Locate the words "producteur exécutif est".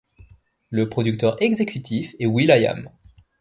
0.89-2.25